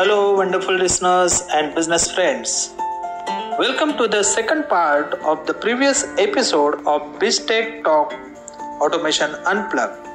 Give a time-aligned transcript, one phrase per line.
[0.00, 2.72] Hello, wonderful listeners and business friends.
[3.58, 8.14] Welcome to the second part of the previous episode of BizTech Talk
[8.80, 10.06] Automation Unplugged.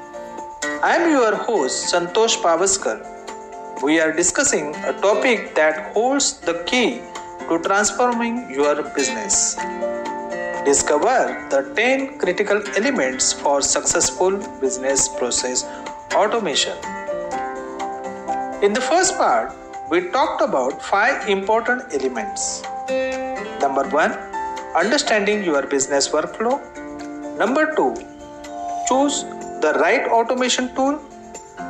[0.82, 2.98] I am your host, Santosh Pavaskar.
[3.84, 7.02] We are discussing a topic that holds the key
[7.47, 9.54] to transforming your business.
[10.65, 15.63] Discover the 10 critical elements for successful business process
[16.16, 16.76] automation.
[18.63, 19.53] In the first part,
[19.89, 22.63] we talked about five important elements.
[23.62, 24.13] Number one,
[24.75, 26.55] understanding your business workflow.
[27.38, 27.94] Number two,
[28.88, 29.23] choose
[29.61, 30.99] the right automation tool.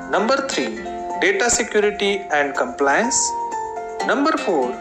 [0.09, 0.75] Number three,
[1.19, 3.19] data security and compliance.
[4.07, 4.71] Number four,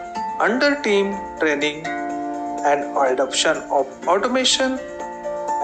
[0.41, 4.79] under team training and adoption of automation.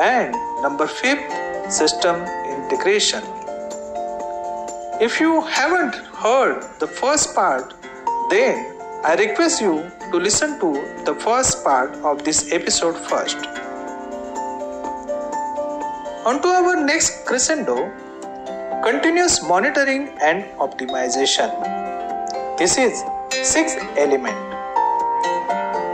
[0.00, 1.22] And number fifth,
[1.70, 2.16] system
[2.50, 3.22] integration.
[5.00, 7.72] If you haven't heard the first part,
[8.28, 10.72] then I request you to listen to
[11.06, 13.38] the first part of this episode first.
[16.26, 17.90] On to our next crescendo
[18.84, 21.50] continuous monitoring and optimization.
[22.58, 23.02] This is
[23.42, 24.36] sixth element.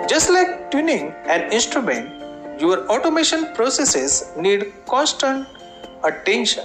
[0.08, 5.47] Just like tuning an instrument, your automation processes need constant
[6.02, 6.64] attention.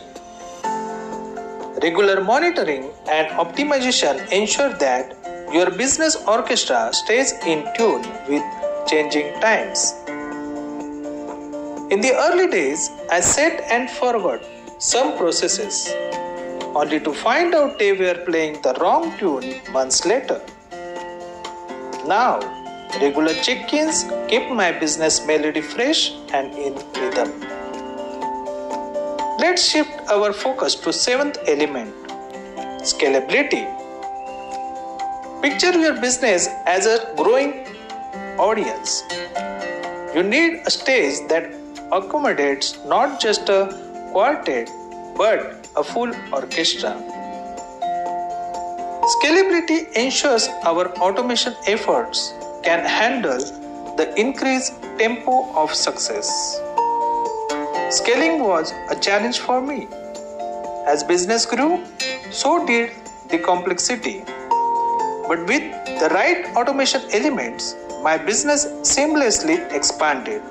[1.84, 5.16] Regular monitoring and optimization ensure that
[5.52, 8.44] your business orchestra stays in tune with
[8.88, 9.94] changing times.
[11.90, 14.46] In the early days, I set and forward
[14.78, 15.92] some processes,
[16.76, 20.40] only to find out they were playing the wrong tune months later.
[22.06, 22.40] Now,
[23.02, 27.51] regular check ins keep my business melody fresh and in rhythm.
[29.42, 31.95] Let's shift our focus to seventh element
[32.89, 33.64] scalability.
[35.42, 37.66] Picture your business as a growing
[38.38, 39.02] audience.
[40.14, 41.52] You need a stage that
[41.92, 43.61] accommodates not just a
[44.11, 44.70] quartet
[45.17, 46.93] but a full orchestra.
[49.16, 52.32] Scalability ensures our automation efforts
[52.64, 53.39] can handle
[53.98, 56.61] the increased tempo of success.
[57.92, 59.86] Scaling was a challenge for me.
[60.88, 61.84] As business grew,
[62.32, 62.92] so did
[63.30, 64.24] the complexity.
[65.28, 65.64] But with
[66.00, 70.42] the right automation elements, my business seamlessly expanded,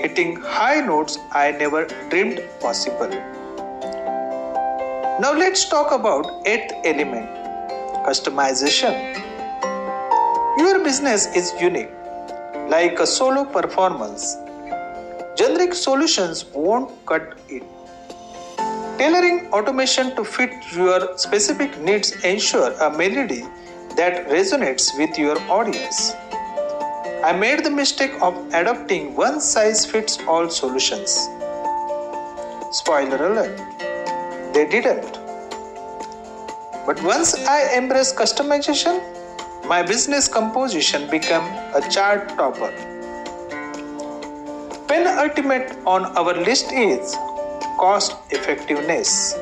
[0.00, 3.10] hitting high notes I never dreamed possible.
[5.20, 7.30] Now let's talk about eighth element,
[8.04, 9.14] customization.
[10.58, 11.92] Your business is unique,
[12.68, 14.36] like a solo performance.
[15.34, 17.62] Generic solutions won't cut it.
[18.98, 23.40] Tailoring automation to fit your specific needs ensure a melody
[23.96, 26.12] that resonates with your audience.
[27.24, 31.10] I made the mistake of adopting one size fits all solutions.
[32.70, 33.56] Spoiler alert,
[34.52, 35.18] they didn't.
[36.84, 39.00] But once I embraced customization,
[39.66, 41.44] my business composition became
[41.74, 43.01] a chart topper.
[44.92, 47.14] Penultimate on our list is
[47.80, 49.32] cost effectiveness.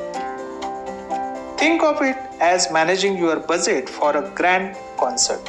[1.57, 5.41] Think of it as managing your budget for a grand concert.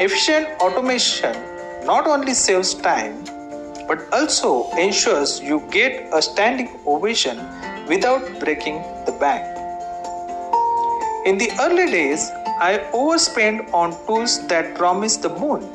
[0.00, 1.36] Efficient automation
[1.84, 3.22] not only saves time
[3.86, 7.36] but also ensures you get a standing ovation
[7.86, 9.44] without breaking the bank.
[11.26, 15.68] In the early days, I overspent on tools that promised the moon.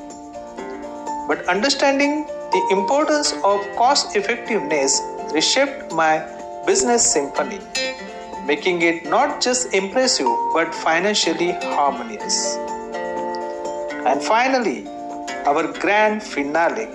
[1.28, 5.02] But understanding the importance of cost effectiveness
[5.34, 6.22] reshaped my
[6.68, 7.60] business symphony,
[8.46, 12.58] making it not just impressive but financially harmonious.
[14.06, 14.88] And finally,
[15.48, 16.88] our grand finale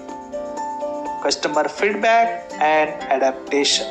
[1.25, 3.87] customer feedback and adaptation.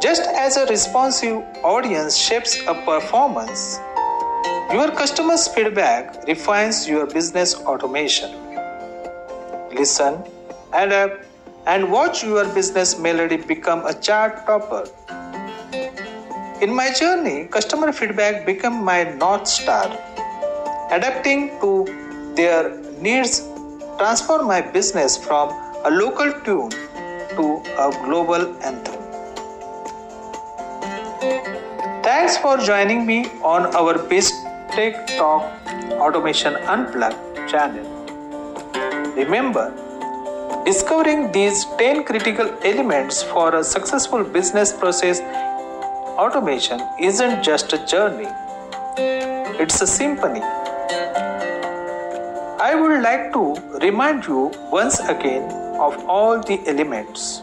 [0.00, 3.78] Just as a responsive audience shapes a performance,
[4.72, 8.43] your customer's feedback refines your business automation.
[9.74, 10.22] Listen,
[10.72, 14.84] adapt, uh, and watch your business melody become a chart topper.
[16.62, 19.86] In my journey, customer feedback became my North Star.
[20.90, 21.72] Adapting to
[22.36, 23.40] their needs
[23.98, 25.50] transform my business from
[25.84, 26.70] a local tune
[27.36, 29.00] to a global anthem.
[32.02, 34.34] Thanks for joining me on our Best
[34.74, 35.42] BizTech Talk
[35.92, 37.93] Automation Unplugged channel.
[39.16, 39.72] Remember,
[40.64, 45.20] discovering these 10 critical elements for a successful business process
[46.18, 48.28] automation isn't just a journey,
[49.62, 50.40] It's a symphony.
[52.66, 55.44] I would like to remind you once again
[55.78, 57.42] of all the elements.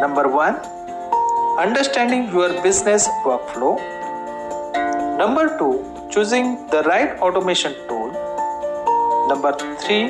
[0.00, 0.56] Number one,
[1.58, 3.74] understanding your business workflow.
[5.18, 8.23] Number two, choosing the right automation tool.
[9.28, 10.08] Number three,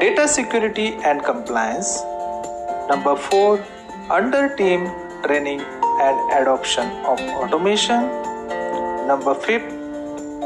[0.00, 2.02] data security and compliance.
[2.88, 3.64] Number four,
[4.10, 4.88] under team
[5.24, 8.06] training and adoption of automation.
[9.08, 9.72] Number fifth,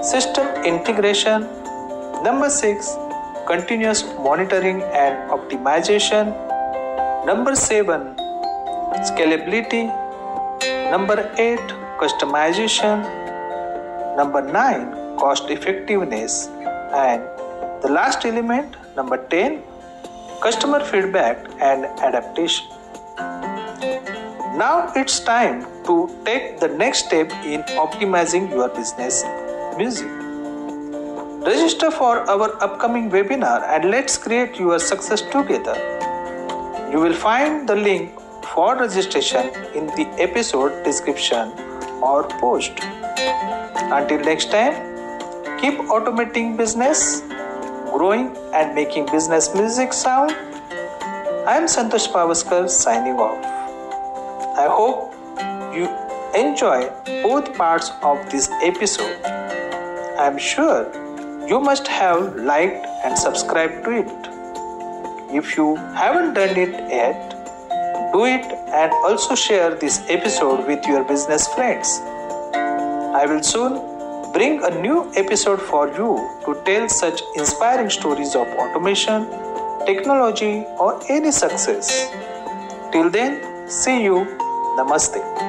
[0.02, 1.42] system integration.
[2.24, 2.96] Number six,
[3.46, 6.32] continuous monitoring and optimization.
[7.26, 8.16] Number seven,
[9.10, 9.84] scalability.
[10.90, 11.66] Number eight,
[12.00, 13.04] customization.
[14.16, 16.48] Number nine, cost effectiveness.
[16.94, 17.22] And
[17.82, 19.62] the last element, number 10,
[20.42, 22.66] customer feedback and adaptation.
[24.58, 29.24] Now it's time to take the next step in optimizing your business
[29.78, 30.08] music.
[31.46, 35.76] Register for our upcoming webinar and let's create your success together.
[36.92, 38.12] You will find the link
[38.52, 41.52] for registration in the episode description
[42.02, 42.72] or post.
[43.98, 44.74] Until next time,
[45.60, 47.22] keep automating business,
[47.92, 50.30] growing and making business music sound.
[51.46, 53.44] I am Santosh Pavaskar signing off.
[54.56, 55.14] I hope
[55.74, 55.88] you
[56.40, 56.90] enjoy
[57.22, 59.20] both parts of this episode.
[59.24, 60.82] I am sure
[61.48, 64.30] you must have liked and subscribed to it.
[65.34, 67.30] If you haven't done it yet,
[68.12, 68.44] do it
[68.80, 72.00] and also share this episode with your business friends.
[73.20, 73.89] I will soon
[74.32, 76.10] bring a new episode for you
[76.44, 79.26] to tell such inspiring stories of automation,
[79.86, 82.10] technology, or any success.
[82.92, 84.26] Till then, see you.
[84.78, 85.39] Namaste.